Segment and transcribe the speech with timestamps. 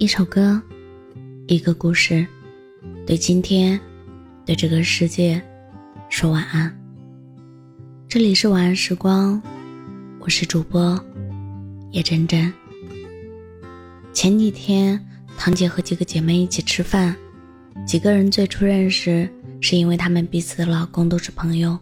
[0.00, 0.58] 一首歌，
[1.46, 2.26] 一个故事，
[3.06, 3.78] 对今天，
[4.46, 5.38] 对这个世界，
[6.08, 6.74] 说晚安。
[8.08, 9.42] 这里是晚安时光，
[10.18, 10.98] 我是主播
[11.90, 12.50] 叶真真。
[14.14, 14.98] 前几天，
[15.36, 17.14] 堂姐和几个姐妹一起吃饭，
[17.86, 19.28] 几个人最初认识
[19.60, 21.78] 是因为她们彼此的老公都是朋友，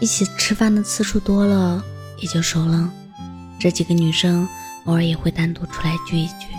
[0.00, 1.80] 一起吃饭的次数多了，
[2.20, 2.92] 也就熟了。
[3.60, 4.48] 这几个女生
[4.86, 6.57] 偶尔也会单独出来聚一聚。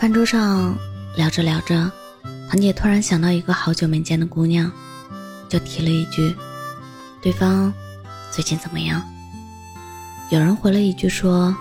[0.00, 0.74] 饭桌上
[1.14, 1.92] 聊着聊着，
[2.48, 4.72] 堂姐突然想到一个好久没见的姑娘，
[5.46, 6.34] 就提了一句
[7.20, 7.70] ：“对方
[8.30, 9.06] 最近怎么样？”
[10.32, 11.54] 有人回了一句说：“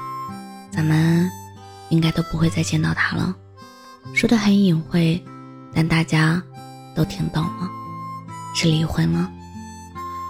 [0.71, 1.29] 咱们
[1.89, 3.35] 应该都不会再见到他了。”
[4.15, 5.21] 说的很隐晦，
[5.73, 6.41] 但大家
[6.95, 7.69] 都听懂了，
[8.55, 9.29] 是离婚了。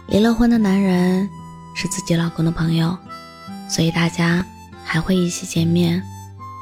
[0.08, 1.30] 离了婚的男人
[1.76, 2.98] 是自己老公的朋友，
[3.70, 4.44] 所以大家
[4.84, 6.02] 还会一起见面。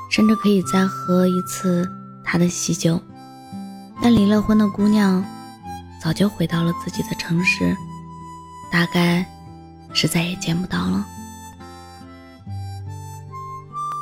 [0.10, 1.90] 甚至可以再喝一次
[2.24, 3.02] 他的喜酒，
[4.02, 5.23] 但离了婚的姑娘
[6.02, 7.76] 早就回到了自己的城市，
[8.72, 9.26] 大概
[9.94, 11.06] 是再也见不到了。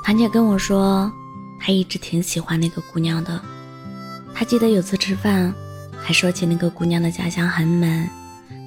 [0.04, 1.12] 堂姐跟我说，
[1.60, 3.42] 她一直挺喜欢那个姑娘的。
[4.36, 5.52] 她记得有次吃饭，
[6.00, 8.08] 还说起那个姑娘的家乡很美，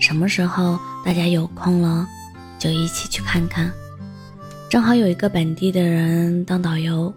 [0.01, 2.05] 什么时候大家有空了，
[2.59, 3.71] 就一起去看看。
[4.69, 7.15] 正好有一个本地的人当导游。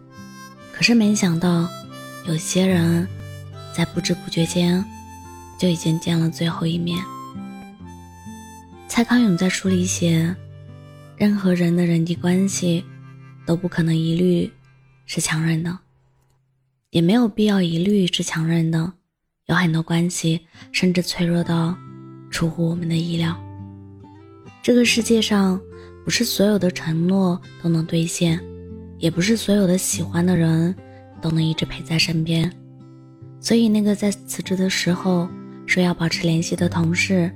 [0.81, 1.69] 可是没想到，
[2.25, 3.07] 有些人，
[3.71, 4.83] 在不知不觉间，
[5.59, 6.97] 就已经见了最后一面。
[8.87, 10.35] 蔡康永在书里写，
[11.15, 12.83] 任何人的人际关系，
[13.45, 14.51] 都不可能一律
[15.05, 15.77] 是强韧的，
[16.89, 18.93] 也没有必要一律是强韧的。
[19.45, 21.77] 有很多关系，甚至脆弱到
[22.31, 23.39] 出乎我们的意料。
[24.63, 25.61] 这个世界上，
[26.03, 28.43] 不是所有的承诺都能兑现。
[29.01, 30.73] 也不是所有的喜欢的人
[31.19, 32.49] 都能一直陪在身边，
[33.39, 35.27] 所以那个在辞职的时候
[35.65, 37.29] 说要保持联系的同事，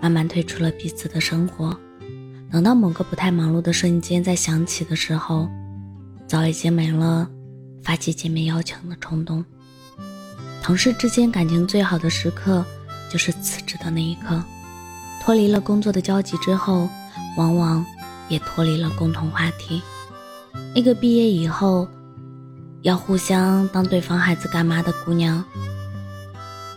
[0.00, 1.76] 慢慢退出了彼此的生活。
[2.52, 5.48] 等到某个不太忙碌的瞬间再想起的时候，
[6.28, 7.28] 早已经没了
[7.82, 9.44] 发起见面邀请的冲动。
[10.62, 12.64] 同事之间感情最好的时刻，
[13.10, 14.40] 就是辞职的那一刻，
[15.20, 16.88] 脱离了工作的交集之后，
[17.36, 17.84] 往往
[18.28, 19.82] 也脱离了共同话题。
[20.78, 21.88] 那个毕业以后
[22.82, 25.44] 要互相当对方孩子干妈的姑娘，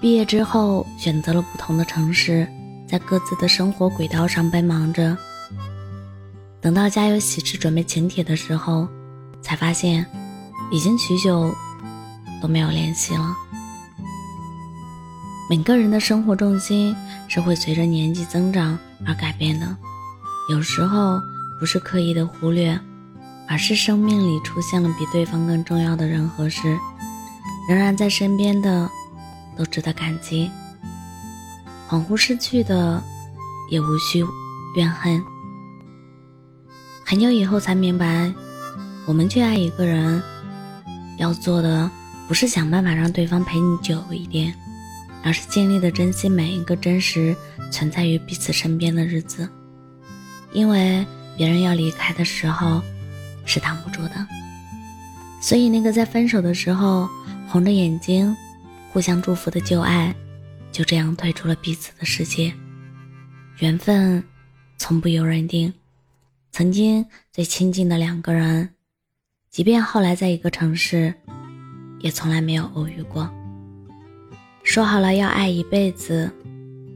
[0.01, 2.47] 毕业之后选择了不同的城市，
[2.87, 5.15] 在各自的生活轨道上奔忙着。
[6.59, 8.87] 等到家有喜事准备请帖的时候，
[9.39, 10.03] 才发现
[10.71, 11.53] 已经许久
[12.41, 13.35] 都没有联系了。
[15.47, 16.95] 每个人的生活重心
[17.27, 18.75] 是会随着年纪增长
[19.05, 19.77] 而改变的，
[20.49, 21.21] 有时候
[21.59, 22.75] 不是刻意的忽略。
[23.51, 26.79] 而是生命里出现了比对方更重要的人和事，
[27.67, 28.89] 仍然在身边的，
[29.57, 30.49] 都值得感激。
[31.89, 33.03] 恍惚失去的，
[33.69, 34.25] 也无需
[34.77, 35.21] 怨恨。
[37.05, 38.33] 很久以后才明白，
[39.05, 40.23] 我们去爱一个人，
[41.17, 41.91] 要做的
[42.29, 44.55] 不是想办法让对方陪你久一点，
[45.25, 47.35] 而是尽力的珍惜每一个真实
[47.69, 49.49] 存在于彼此身边的日子。
[50.53, 52.81] 因为别人要离开的时候。
[53.45, 54.27] 是挡不住的，
[55.41, 57.07] 所以那个在分手的时候
[57.47, 58.35] 红着眼睛
[58.91, 60.15] 互相祝福的旧爱，
[60.71, 62.53] 就这样退出了彼此的世界。
[63.59, 64.23] 缘分
[64.77, 65.73] 从不由人定，
[66.51, 68.69] 曾经最亲近的两个人，
[69.49, 71.13] 即便后来在一个城市，
[71.99, 73.29] 也从来没有偶遇过。
[74.63, 76.31] 说好了要爱一辈子，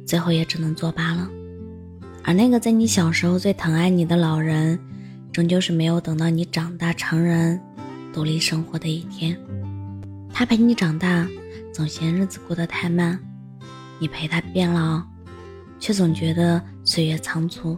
[0.05, 1.27] 最后也只能作罢了。
[2.23, 4.79] 而那个在你小时候最疼爱你的老人。
[5.35, 7.59] 终究是没有等到你长大成人、
[8.13, 9.37] 独立生活的一天。
[10.33, 11.27] 他陪你长大，
[11.73, 13.19] 总嫌日子过得太慢；
[13.99, 15.03] 你陪他变老，
[15.77, 17.77] 却总觉得岁月仓促。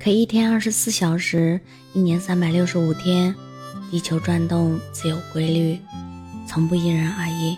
[0.00, 1.60] 可一天二十四小时，
[1.92, 3.32] 一年三百六十五天，
[3.88, 5.78] 地球转动自有规律，
[6.48, 7.56] 从不因人而异。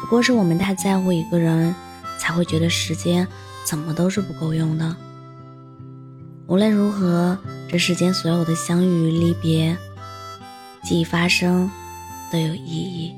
[0.00, 1.74] 不过是我们太在乎一个人，
[2.18, 3.28] 才会觉得时间
[3.66, 4.96] 怎么都是不够用的。
[6.46, 7.38] 无论如何。
[7.66, 9.76] 这世间所有的相遇离别，
[10.84, 11.68] 记忆发生，
[12.30, 13.12] 都有意义。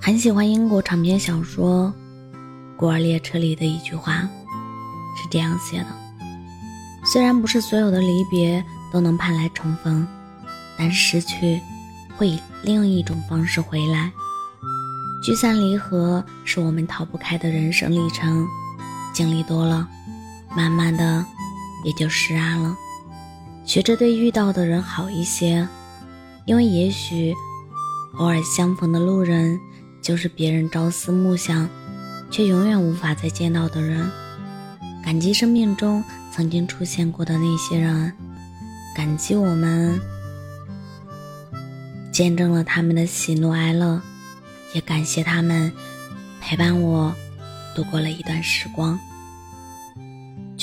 [0.00, 1.92] 很喜欢英国长篇小说
[2.78, 4.22] 《孤儿列车》里的一句话，
[5.20, 5.86] 是这样写的：
[7.04, 10.08] 虽然不是所有的离别都能盼来重逢，
[10.78, 11.60] 但失去
[12.16, 14.10] 会以另一种方式回来。
[15.22, 18.46] 聚散离合是我们逃不开的人生历程，
[19.18, 19.88] 经历多了。
[20.54, 21.26] 慢慢的，
[21.84, 22.76] 也就释然了。
[23.64, 25.66] 学着对遇到的人好一些，
[26.44, 27.34] 因为也许
[28.18, 29.58] 偶尔相逢的路人，
[30.00, 31.68] 就是别人朝思暮想，
[32.30, 34.08] 却永远无法再见到的人。
[35.04, 38.12] 感激生命中曾经出现过的那些人，
[38.94, 40.00] 感激我们
[42.12, 44.00] 见证了他们的喜怒哀乐，
[44.74, 45.72] 也感谢他们
[46.40, 47.12] 陪伴我
[47.74, 48.96] 度过了一段时光。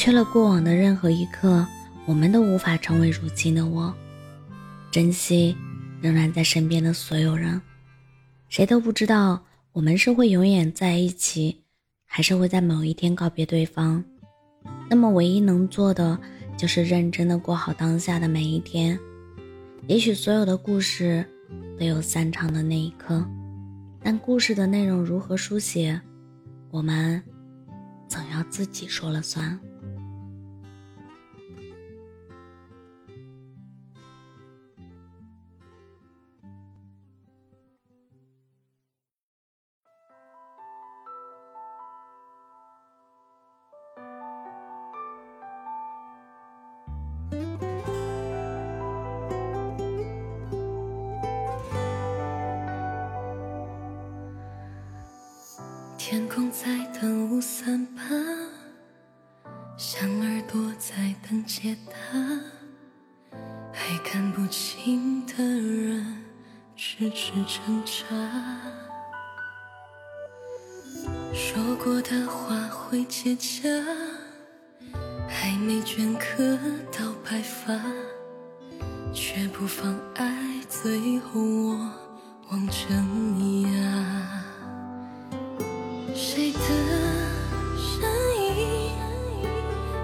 [0.06, 1.66] 缺了过往的任何一刻，
[2.06, 3.92] 我们都无法成为如今的我。
[4.92, 5.58] 珍惜
[6.00, 7.60] 仍然在身边的所有人，
[8.48, 11.60] 谁都不知道我们是会永远在一起，
[12.06, 14.06] 还是会在某一天告别对方。
[14.88, 16.16] 那么，唯一能做的
[16.56, 19.00] 就是认真的过好当下的每一天。
[19.88, 21.26] 也许所有的故事
[21.80, 23.28] 都有散场的那一刻，
[24.04, 26.00] 但故事的内容如何书写，
[26.70, 27.20] 我们
[28.08, 29.60] 总要自己说了算。
[56.08, 56.68] 天空在
[57.02, 58.04] 等雾散吧，
[59.76, 61.96] 像耳朵在等解答，
[63.74, 66.24] 还看不清的人
[66.76, 68.06] 痴痴挣扎。
[71.34, 73.84] 说过的话会结痂，
[75.28, 76.56] 还没镌刻
[76.92, 77.82] 到白发，
[79.12, 81.92] 却不妨碍最后我
[82.52, 82.90] 望着
[83.40, 84.44] 你啊。
[86.18, 86.60] 谁的
[87.78, 88.10] 身
[88.40, 88.96] 影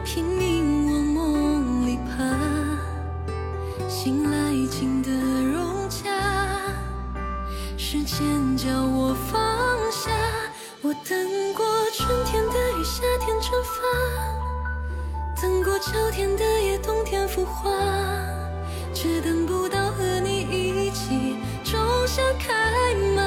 [0.04, 6.10] 拼命往梦里爬，醒来经的融洽，
[7.78, 9.40] 时间叫我放
[9.90, 10.12] 下。
[10.82, 17.72] 我等过春天的雨，夏天蒸发，等过秋天的夜，冬天腐化，
[18.94, 23.21] 只等不到和你一起种下开满